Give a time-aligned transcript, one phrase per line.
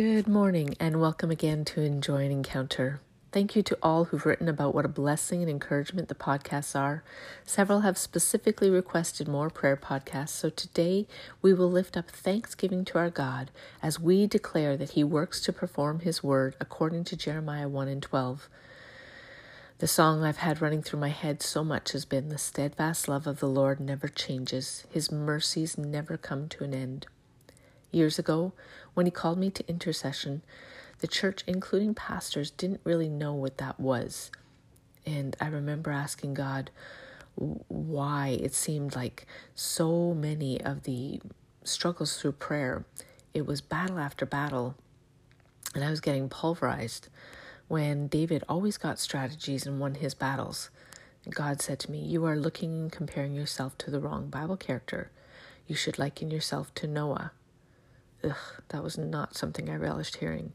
[0.00, 3.00] Good morning and welcome again to Enjoy an Encounter.
[3.32, 7.02] Thank you to all who've written about what a blessing and encouragement the podcasts are.
[7.44, 11.08] Several have specifically requested more prayer podcasts, so today
[11.42, 13.50] we will lift up thanksgiving to our God
[13.82, 18.00] as we declare that He works to perform His word according to Jeremiah 1 and
[18.00, 18.48] 12.
[19.78, 23.26] The song I've had running through my head so much has been The steadfast love
[23.26, 27.08] of the Lord never changes, His mercies never come to an end.
[27.90, 28.52] Years ago,
[28.94, 30.42] when he called me to intercession,
[31.00, 34.30] the church, including pastors, didn't really know what that was.
[35.06, 36.70] And I remember asking God
[37.36, 41.20] why it seemed like so many of the
[41.62, 42.84] struggles through prayer,
[43.32, 44.74] it was battle after battle,
[45.74, 47.08] and I was getting pulverized
[47.68, 50.70] when David always got strategies and won his battles.
[51.30, 55.10] God said to me, You are looking and comparing yourself to the wrong Bible character.
[55.66, 57.32] You should liken yourself to Noah.
[58.24, 58.34] Ugh,
[58.68, 60.52] that was not something I relished hearing.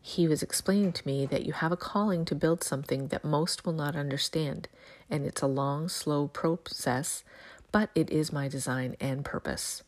[0.00, 3.66] He was explaining to me that you have a calling to build something that most
[3.66, 4.68] will not understand,
[5.10, 7.24] and it's a long, slow process,
[7.72, 9.82] but it is my design and purpose.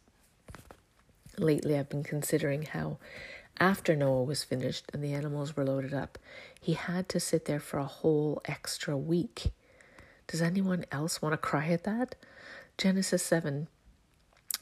[1.39, 2.99] Lately, I've been considering how,
[3.59, 6.19] after Noah was finished and the animals were loaded up,
[6.61, 9.53] he had to sit there for a whole extra week.
[10.27, 12.15] Does anyone else want to cry at that?
[12.77, 13.69] Genesis 7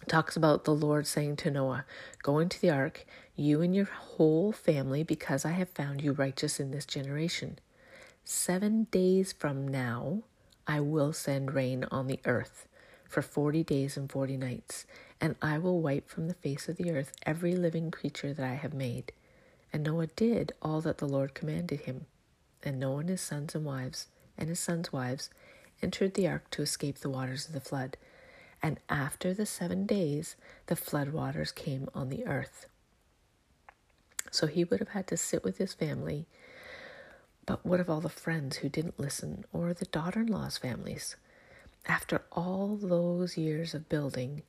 [0.09, 1.85] talks about the Lord saying to Noah,
[2.23, 3.07] Go into the ark,
[3.37, 7.59] you and your whole family, because I have found you righteous in this generation.
[8.25, 10.23] Seven days from now,
[10.67, 12.67] I will send rain on the earth
[13.09, 14.87] for forty days and forty nights,
[15.21, 18.55] and I will wipe from the face of the earth every living creature that I
[18.55, 19.13] have made.
[19.73, 22.07] And Noah did all that the Lord commanded him.
[22.63, 25.31] And Noah and his sons and wives, and his sons' wives,
[25.83, 27.97] entered the ark to escape the waters of the flood
[28.63, 32.67] and after the seven days, the flood waters came on the earth.
[34.31, 36.27] So he would have had to sit with his family.
[37.47, 41.17] But what of all the friends who didn't listen, or the daughter in law's families?
[41.87, 44.43] After all those years of building,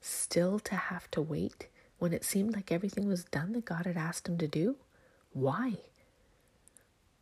[0.00, 1.68] still to have to wait
[1.98, 4.76] when it seemed like everything was done that God had asked him to do?
[5.32, 5.74] Why?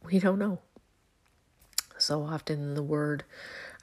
[0.04, 0.60] We don't know.
[1.98, 3.24] So often in the Word,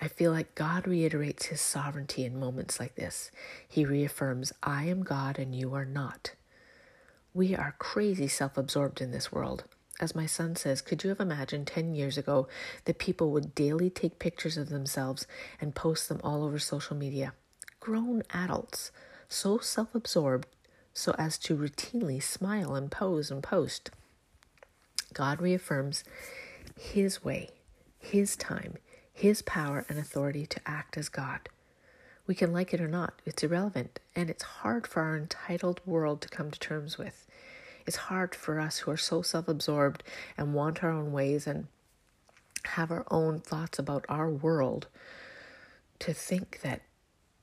[0.01, 3.31] I feel like God reiterates his sovereignty in moments like this.
[3.67, 6.31] He reaffirms, I am God and you are not.
[7.33, 9.63] We are crazy self absorbed in this world.
[9.99, 12.47] As my son says, could you have imagined 10 years ago
[12.85, 15.25] that people would daily take pictures of themselves
[15.61, 17.33] and post them all over social media?
[17.79, 18.91] Grown adults,
[19.27, 20.47] so self absorbed
[20.93, 23.89] so as to routinely smile and pose and post.
[25.13, 26.03] God reaffirms
[26.77, 27.49] his way
[28.03, 28.77] his time,
[29.13, 31.49] His power and authority to act as God.
[32.27, 36.21] We can like it or not, it's irrelevant, and it's hard for our entitled world
[36.21, 37.25] to come to terms with.
[37.85, 40.03] It's hard for us who are so self absorbed
[40.37, 41.67] and want our own ways and
[42.65, 44.87] have our own thoughts about our world
[45.99, 46.81] to think that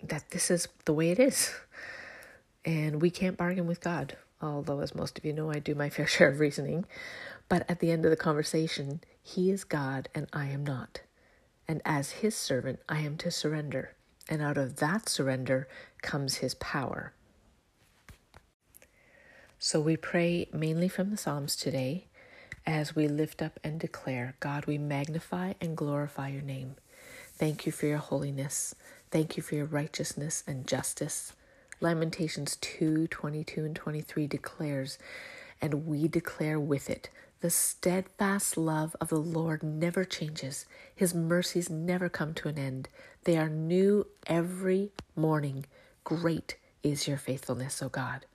[0.03, 1.55] that this is the way it is.
[2.65, 5.89] And we can't bargain with God, although as most of you know I do my
[5.91, 6.85] fair share of reasoning.
[7.51, 11.01] But at the end of the conversation, he is God and I am not.
[11.69, 13.97] And as his servant, I am to surrender.
[14.29, 15.69] And out of that surrender
[16.01, 17.13] comes his power.
[19.59, 22.07] So we pray mainly from the Psalms today
[22.65, 26.77] as we lift up and declare God, we magnify and glorify your name.
[27.35, 28.77] Thank you for your holiness.
[29.11, 31.33] Thank you for your righteousness and justice.
[31.81, 34.99] Lamentations 2 22 and 23 declares,
[35.61, 40.67] and we declare with it the steadfast love of the Lord never changes.
[40.95, 42.89] His mercies never come to an end.
[43.25, 45.65] They are new every morning.
[46.05, 48.27] Great is your faithfulness, O God.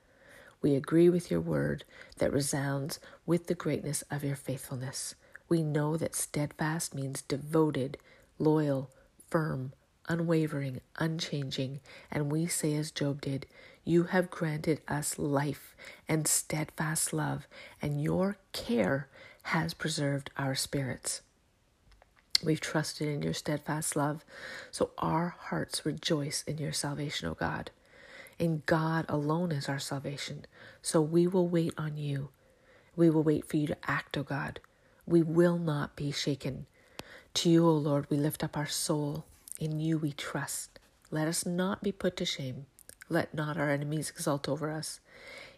[0.60, 1.84] We agree with your word
[2.18, 5.14] that resounds with the greatness of your faithfulness.
[5.48, 7.98] We know that steadfast means devoted,
[8.40, 8.90] loyal,
[9.30, 9.72] firm,
[10.08, 11.78] unwavering, unchanging,
[12.10, 13.46] and we say as Job did,
[13.88, 15.76] You have granted us life
[16.08, 17.46] and steadfast love,
[17.80, 19.06] and your care
[19.44, 21.20] has preserved our spirits.
[22.42, 24.24] We've trusted in your steadfast love,
[24.72, 27.70] so our hearts rejoice in your salvation, O God.
[28.40, 30.46] In God alone is our salvation,
[30.82, 32.30] so we will wait on you.
[32.96, 34.58] We will wait for you to act, O God.
[35.06, 36.66] We will not be shaken.
[37.34, 39.26] To you, O Lord, we lift up our soul.
[39.60, 40.80] In you we trust.
[41.12, 42.66] Let us not be put to shame.
[43.08, 45.00] Let not our enemies exult over us.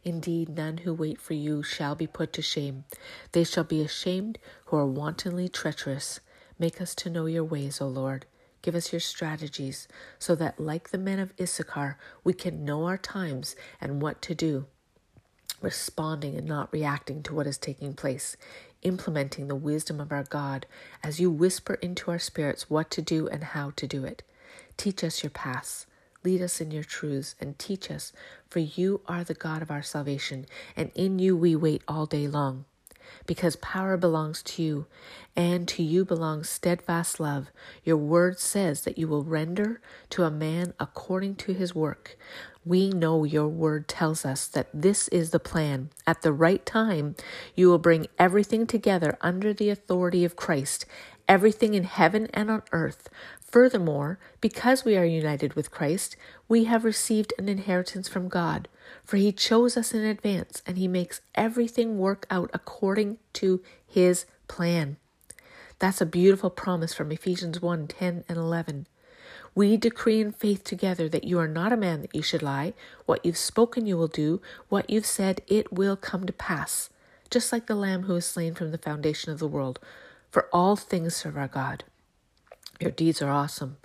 [0.04, 2.84] Indeed, none who wait for you shall be put to shame.
[3.32, 6.20] They shall be ashamed who are wantonly treacherous.
[6.58, 8.26] Make us to know your ways, O Lord.
[8.62, 12.98] Give us your strategies, so that, like the men of Issachar, we can know our
[12.98, 14.66] times and what to do.
[15.62, 18.36] responding and not reacting to what is taking place,
[18.82, 20.66] implementing the wisdom of our God
[21.02, 24.22] as you whisper into our spirits what to do and how to do it.
[24.76, 25.86] Teach us your paths.
[26.28, 28.12] Lead us in your truths and teach us,
[28.50, 30.44] for you are the God of our salvation,
[30.76, 32.66] and in you we wait all day long
[33.26, 34.86] because power belongs to you,
[35.36, 37.50] and to you belongs steadfast love.
[37.84, 39.80] Your word says that you will render
[40.10, 42.18] to a man according to his work.
[42.64, 45.90] We know your word tells us that this is the plan.
[46.06, 47.16] At the right time,
[47.54, 50.84] you will bring everything together under the authority of Christ,
[51.28, 53.08] everything in heaven and on earth.
[53.50, 56.16] Furthermore, because we are united with Christ,
[56.48, 58.68] we have received an inheritance from God.
[59.04, 64.26] For he chose us in advance, and he makes everything work out according to his
[64.48, 64.98] plan.
[65.78, 68.86] That's a beautiful promise from Ephesians 1 10 and 11.
[69.54, 72.74] We decree in faith together that you are not a man that you should lie.
[73.06, 74.42] What you've spoken, you will do.
[74.68, 76.90] What you've said, it will come to pass.
[77.30, 79.80] Just like the Lamb who was slain from the foundation of the world.
[80.30, 81.84] For all things serve our God.
[82.80, 83.78] Your deeds are awesome.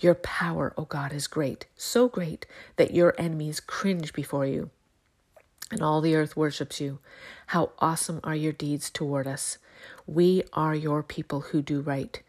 [0.00, 2.46] Your power, O God, is great, so great
[2.76, 4.70] that your enemies cringe before you,
[5.70, 6.98] and all the earth worships you.
[7.48, 9.58] How awesome are your deeds toward us!
[10.06, 12.20] We are your people who do right.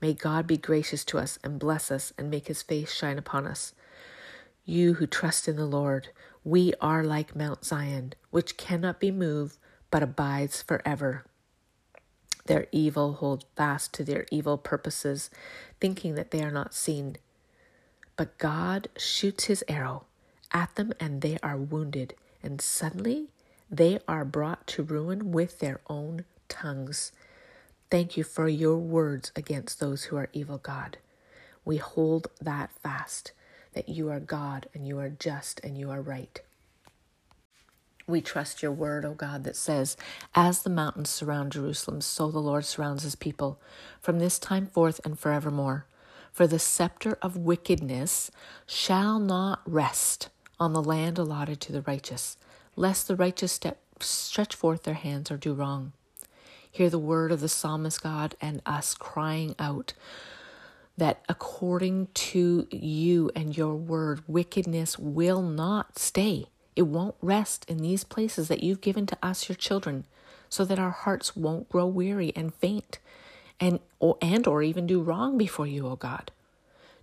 [0.00, 3.46] May God be gracious to us and bless us and make his face shine upon
[3.46, 3.74] us.
[4.64, 6.08] You who trust in the Lord,
[6.44, 9.56] we are like Mount Zion, which cannot be moved
[9.90, 11.24] but abides forever.
[12.46, 15.30] Their evil hold fast to their evil purposes,
[15.80, 17.16] thinking that they are not seen.
[18.16, 20.06] But God shoots his arrow
[20.52, 23.28] at them and they are wounded, and suddenly
[23.70, 27.12] they are brought to ruin with their own tongues.
[27.90, 30.98] Thank you for your words against those who are evil, God.
[31.64, 33.32] We hold that fast
[33.74, 36.40] that you are God and you are just and you are right.
[38.08, 39.96] We trust your word, O God, that says,
[40.34, 43.60] As the mountains surround Jerusalem, so the Lord surrounds his people,
[44.00, 45.86] from this time forth and forevermore.
[46.32, 48.30] For the scepter of wickedness
[48.66, 50.28] shall not rest
[50.60, 52.36] on the land allotted to the righteous,
[52.76, 55.92] lest the righteous step, stretch forth their hands or do wrong.
[56.70, 59.94] Hear the word of the psalmist God and us crying out
[60.96, 66.46] that according to you and your word, wickedness will not stay
[66.76, 70.04] it won't rest in these places that you've given to us, your children,
[70.48, 72.98] so that our hearts won't grow weary and faint
[73.58, 76.30] and or, and or even do wrong before you, O God.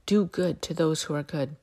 [0.05, 1.55] Do good to those who are good,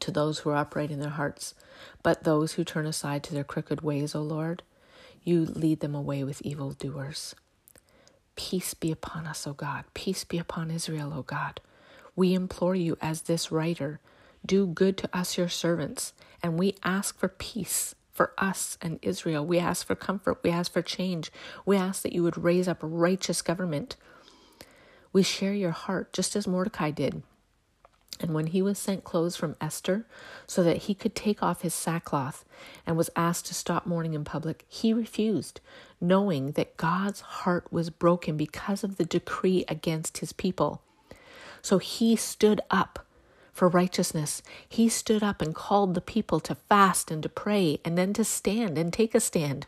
[0.00, 1.54] to those who are upright in their hearts,
[2.02, 4.62] but those who turn aside to their crooked ways, O Lord,
[5.22, 7.34] you lead them away with evil doers.
[8.34, 9.84] Peace be upon us, O God.
[9.94, 11.60] Peace be upon Israel, O God.
[12.14, 14.00] We implore you as this writer
[14.46, 16.12] do good to us, your servants.
[16.42, 19.44] And we ask for peace for us and Israel.
[19.44, 20.38] We ask for comfort.
[20.42, 21.30] We ask for change.
[21.66, 23.96] We ask that you would raise up righteous government.
[25.12, 27.22] We share your heart, just as Mordecai did.
[28.18, 30.06] And when he was sent clothes from Esther
[30.46, 32.44] so that he could take off his sackcloth
[32.86, 35.60] and was asked to stop mourning in public, he refused,
[36.00, 40.80] knowing that God's heart was broken because of the decree against his people.
[41.60, 43.05] So he stood up
[43.56, 44.42] for righteousness.
[44.68, 48.24] He stood up and called the people to fast and to pray and then to
[48.24, 49.66] stand and take a stand.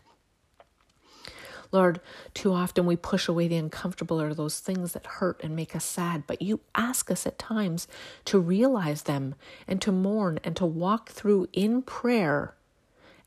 [1.72, 2.00] Lord,
[2.32, 5.84] too often we push away the uncomfortable or those things that hurt and make us
[5.84, 7.88] sad, but you ask us at times
[8.26, 9.34] to realize them
[9.66, 12.54] and to mourn and to walk through in prayer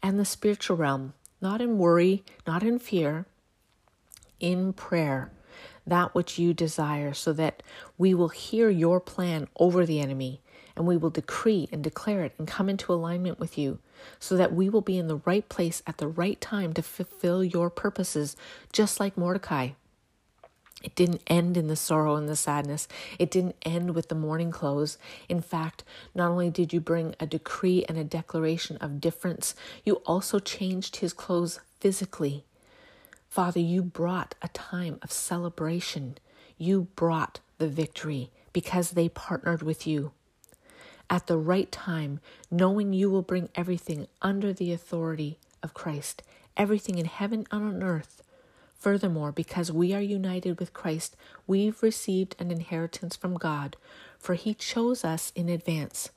[0.02, 3.26] and the spiritual realm, not in worry, not in fear,
[4.40, 5.32] in prayer,
[5.86, 7.62] that which you desire, so that
[7.98, 10.42] we will hear your plan over the enemy
[10.76, 13.80] and we will decree and declare it and come into alignment with you
[14.20, 17.44] so that we will be in the right place at the right time to fulfill
[17.44, 18.36] your purposes,
[18.72, 19.70] just like Mordecai.
[20.84, 22.88] It didn't end in the sorrow and the sadness.
[23.20, 24.98] It didn't end with the mourning clothes.
[25.30, 25.84] In fact,
[26.16, 29.54] not only did you bring a decree and a declaration of difference,
[29.86, 32.46] you also changed his clothes physically.
[33.30, 36.18] Father, you brought a time of celebration.
[36.58, 40.12] You brought the victory because they partnered with you
[41.12, 46.24] at the right time, knowing you will bring everything under the authority of Christ,
[46.56, 48.24] everything in heaven and on earth.
[48.80, 53.76] Furthermore, because we are united with Christ, we've received an inheritance from God,
[54.18, 56.10] for He chose us in advance,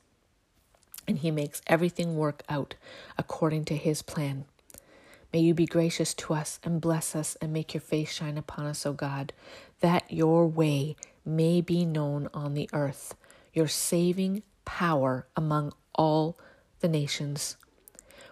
[1.05, 2.75] and He makes everything work out
[3.17, 4.45] according to His plan.
[5.33, 8.65] May you be gracious to us and bless us and make your face shine upon
[8.65, 9.33] us, O God,
[9.81, 13.13] that your way may be known on the earth,
[13.53, 16.37] your saving power among all
[16.79, 17.57] the nations.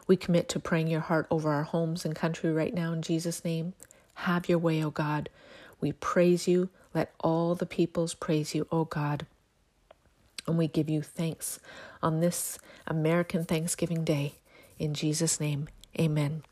[0.08, 3.46] We commit to praying your heart over our homes and country right now in Jesus'
[3.46, 3.74] name.
[4.16, 5.30] Have your way, O God.
[5.80, 6.70] We praise you.
[6.94, 9.26] Let all the peoples praise you, O God.
[10.46, 11.60] And we give you thanks
[12.02, 14.36] on this American Thanksgiving Day.
[14.78, 16.44] In Jesus' name, amen.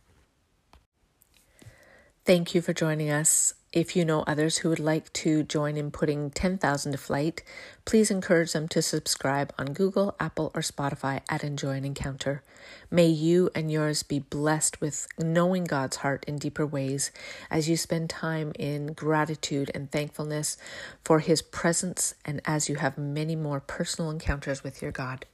[2.23, 3.53] Thank you for joining us.
[3.73, 7.41] If you know others who would like to join in putting 10,000 to flight,
[7.85, 12.43] please encourage them to subscribe on Google, Apple, or Spotify at Enjoy an Encounter.
[12.89, 17.11] May you and yours be blessed with knowing God's heart in deeper ways
[17.49, 20.57] as you spend time in gratitude and thankfulness
[21.05, 25.25] for His presence and as you have many more personal encounters with your God.